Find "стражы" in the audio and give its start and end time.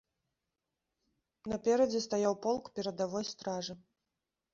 3.33-3.73